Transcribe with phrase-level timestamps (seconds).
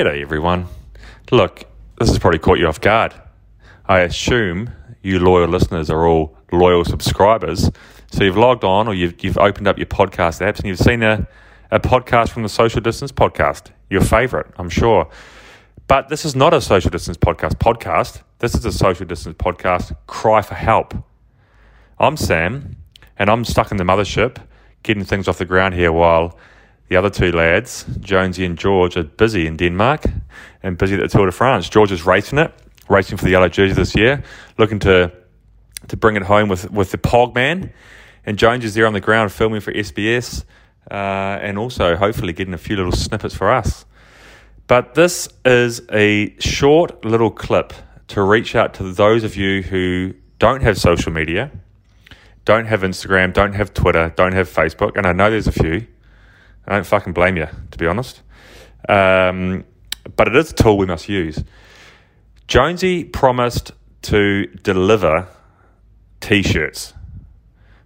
[0.00, 0.66] G'day, everyone.
[1.30, 1.64] Look,
[1.98, 3.12] this has probably caught you off guard.
[3.84, 4.70] I assume
[5.02, 7.70] you loyal listeners are all loyal subscribers.
[8.10, 11.02] So you've logged on or you've, you've opened up your podcast apps and you've seen
[11.02, 11.28] a,
[11.70, 15.06] a podcast from the Social Distance Podcast, your favorite, I'm sure.
[15.86, 18.22] But this is not a social distance podcast podcast.
[18.38, 20.94] This is a social distance podcast, Cry for Help.
[21.98, 22.74] I'm Sam,
[23.18, 24.38] and I'm stuck in the mothership
[24.82, 26.38] getting things off the ground here while
[26.90, 30.04] the other two lads, Jonesy and George, are busy in Denmark
[30.60, 31.68] and busy at the Tour de France.
[31.68, 32.52] George is racing it,
[32.88, 34.24] racing for the yellow jersey this year,
[34.58, 35.12] looking to
[35.88, 37.72] to bring it home with, with the Pog Man.
[38.26, 40.44] And Jones is there on the ground filming for SBS
[40.90, 43.86] uh, and also hopefully getting a few little snippets for us.
[44.66, 47.72] But this is a short little clip
[48.08, 51.50] to reach out to those of you who don't have social media,
[52.44, 55.86] don't have Instagram, don't have Twitter, don't have Facebook, and I know there's a few.
[56.70, 58.22] I don't fucking blame you, to be honest.
[58.88, 59.64] Um,
[60.14, 61.42] but it is a tool we must use.
[62.46, 63.72] Jonesy promised
[64.02, 65.26] to deliver
[66.20, 66.94] t shirts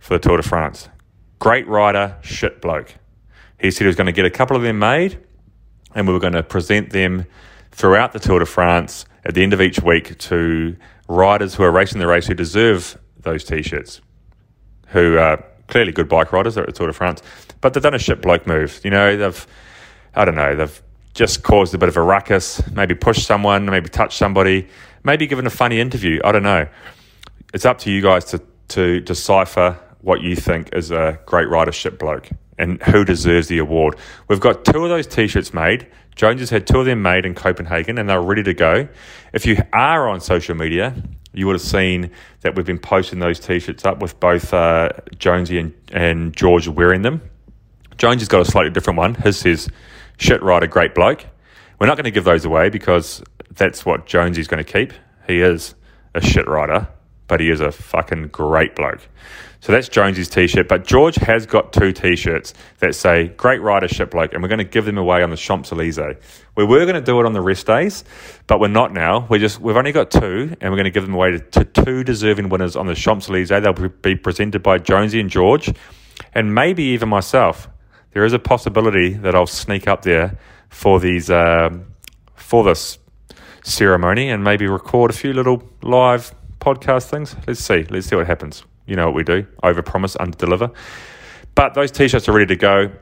[0.00, 0.88] for the Tour de France.
[1.38, 2.96] Great rider, shit bloke.
[3.60, 5.18] He said he was going to get a couple of them made
[5.94, 7.26] and we were going to present them
[7.70, 10.76] throughout the Tour de France at the end of each week to
[11.08, 14.00] riders who are racing the race who deserve those t shirts,
[14.88, 17.22] who are clearly good bike riders at the Tour de France,
[17.60, 18.80] but they've done a shit bloke move.
[18.84, 19.46] You know, they've,
[20.14, 20.82] I don't know, they've
[21.14, 24.68] just caused a bit of a ruckus, maybe pushed someone, maybe touched somebody,
[25.04, 26.20] maybe given a funny interview.
[26.24, 26.66] I don't know.
[27.52, 31.72] It's up to you guys to, to decipher what you think is a great rider
[31.72, 33.96] shit bloke and who deserves the award.
[34.28, 35.86] We've got two of those t shirts made.
[36.14, 38.88] Jones has had two of them made in Copenhagen and they're ready to go.
[39.32, 40.94] If you are on social media,
[41.32, 45.58] you would have seen that we've been posting those t-shirts up with both uh, Jonesy
[45.58, 47.22] and, and George wearing them.
[47.98, 49.14] Jonesy's got a slightly different one.
[49.14, 49.68] His says,
[50.18, 51.26] shit rider, great bloke.
[51.78, 54.92] We're not going to give those away because that's what Jonesy's going to keep.
[55.26, 55.74] He is
[56.14, 56.88] a shit rider,
[57.28, 59.08] but he is a fucking great bloke.
[59.62, 60.66] So that's Jonesy's t-shirt.
[60.66, 64.58] But George has got two t-shirts that say "Great Rider Shit Bloke," and we're going
[64.58, 66.16] to give them away on the Champs Elysees.
[66.56, 68.02] We were going to do it on the rest days,
[68.48, 69.24] but we're not now.
[69.30, 71.64] We just we've only got two, and we're going to give them away to, to
[71.64, 73.50] two deserving winners on the Champs Elysees.
[73.50, 75.72] They'll be presented by Jonesy and George,
[76.34, 77.68] and maybe even myself.
[78.14, 80.38] There is a possibility that I'll sneak up there
[80.70, 81.86] for these um,
[82.34, 82.98] for this
[83.62, 87.34] ceremony and maybe record a few little live podcast things.
[87.46, 87.84] Let's see.
[87.90, 88.64] Let's see what happens.
[88.86, 90.70] You know what we do over promise, under deliver.
[91.54, 92.92] But those t shirts are ready to go,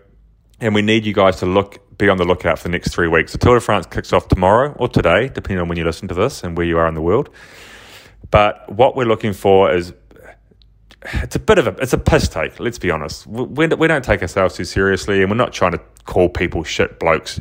[0.61, 3.09] and we need you guys to look be on the lookout for the next three
[3.09, 3.33] weeks.
[3.33, 6.15] The Tour de France kicks off tomorrow or today, depending on when you listen to
[6.15, 7.29] this and where you are in the world.
[8.31, 9.93] But what we're looking for is
[11.15, 12.59] it's a bit of a it's a piss take.
[12.59, 13.27] Let's be honest.
[13.27, 16.99] We, we don't take ourselves too seriously, and we're not trying to call people shit
[16.99, 17.41] blokes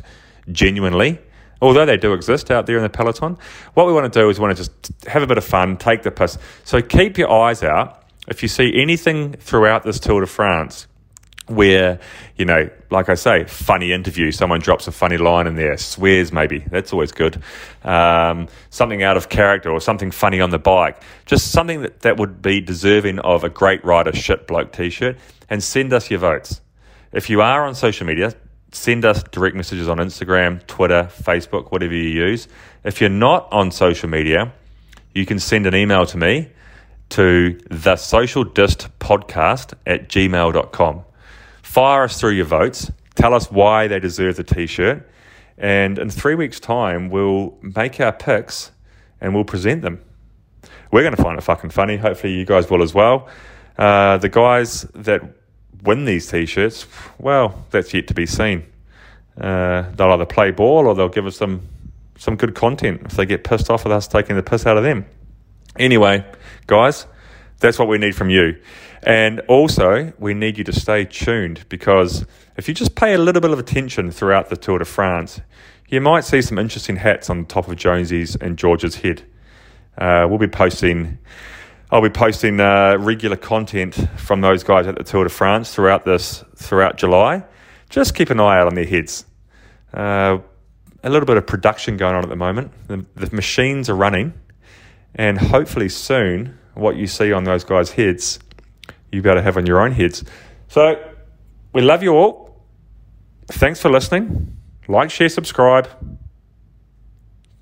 [0.52, 1.18] genuinely.
[1.62, 3.36] Although they do exist out there in the peloton,
[3.74, 5.76] what we want to do is we want to just have a bit of fun,
[5.76, 6.38] take the piss.
[6.64, 10.86] So keep your eyes out if you see anything throughout this Tour de France
[11.50, 11.98] where,
[12.36, 16.32] you know, like I say, funny interview, someone drops a funny line in there, swears
[16.32, 17.42] maybe, that's always good.
[17.82, 22.18] Um, something out of character or something funny on the bike, just something that, that
[22.18, 26.20] would be deserving of a great rider shit bloke t shirt, and send us your
[26.20, 26.60] votes.
[27.12, 28.32] If you are on social media,
[28.72, 32.48] send us direct messages on Instagram, Twitter, Facebook, whatever you use.
[32.84, 34.52] If you're not on social media,
[35.14, 36.50] you can send an email to me
[37.10, 41.04] to the social dist podcast at gmail.com.
[41.62, 42.90] Fire us through your votes.
[43.16, 45.08] Tell us why they deserve the t shirt.
[45.58, 48.70] And in three weeks' time, we'll make our picks
[49.20, 50.00] and we'll present them.
[50.90, 51.96] We're going to find it fucking funny.
[51.96, 53.28] Hopefully, you guys will as well.
[53.76, 55.22] Uh, the guys that
[55.82, 56.86] win these t shirts,
[57.18, 58.64] well, that's yet to be seen.
[59.40, 61.62] Uh, they'll either play ball or they'll give us some,
[62.18, 64.84] some good content if they get pissed off with us taking the piss out of
[64.84, 65.06] them.
[65.78, 66.24] Anyway,
[66.66, 67.06] guys,
[67.58, 68.60] that's what we need from you.
[69.02, 72.26] And also, we need you to stay tuned because
[72.56, 75.40] if you just pay a little bit of attention throughout the Tour de France,
[75.88, 79.22] you might see some interesting hats on the top of Jonesy's and George's head.
[79.96, 81.18] Uh, we'll be posting,
[81.92, 86.04] I'll be posting uh, regular content from those guys at the Tour de France throughout
[86.04, 87.44] this, throughout July.
[87.88, 89.24] Just keep an eye out on their heads.
[89.92, 90.38] Uh,
[91.02, 92.70] a little bit of production going on at the moment.
[92.86, 94.34] The, the machines are running
[95.14, 98.38] and hopefully soon, what you see on those guys' heads,
[99.10, 100.24] you better have on your own heads.
[100.68, 100.94] So
[101.72, 102.64] we love you all.
[103.48, 104.56] Thanks for listening.
[104.86, 105.88] Like, share, subscribe.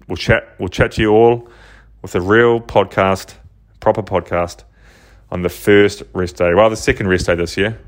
[0.06, 0.54] We'll chat.
[0.58, 1.48] We'll chat to you all
[2.02, 3.34] with a real podcast,
[3.80, 4.64] proper podcast,
[5.30, 6.54] on the first rest day.
[6.54, 7.78] Well, the second rest day this year.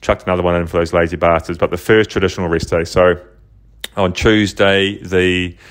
[0.00, 2.84] Chucked another one in for those lazy bastards, but the first traditional rest day.
[2.84, 3.20] So
[3.96, 5.56] on Tuesday, the.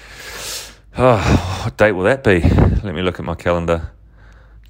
[0.97, 2.41] Oh, what date will that be?
[2.41, 3.93] Let me look at my calendar.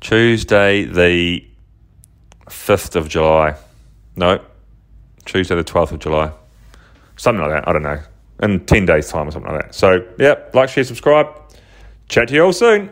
[0.01, 1.43] Tuesday, the
[2.47, 3.55] 5th of July.
[4.15, 4.39] No,
[5.25, 6.31] Tuesday, the 12th of July.
[7.17, 7.67] Something like that.
[7.67, 7.99] I don't know.
[8.43, 9.75] In 10 days' time or something like that.
[9.75, 11.27] So, yeah, like, share, subscribe.
[12.07, 12.91] Chat to you all soon.